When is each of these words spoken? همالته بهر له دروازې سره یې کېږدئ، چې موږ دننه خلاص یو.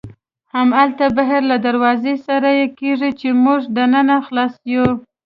همالته 0.53 1.05
بهر 1.15 1.41
له 1.51 1.57
دروازې 1.67 2.15
سره 2.27 2.49
یې 2.59 2.67
کېږدئ، 2.79 3.11
چې 3.19 3.27
موږ 3.43 3.61
دننه 3.75 4.15
خلاص 4.27 4.53
یو. 4.73 4.87